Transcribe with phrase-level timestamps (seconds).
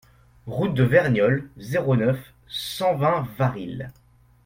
[0.47, 3.91] Route de Verniolle, zéro neuf, cent vingt Varilhes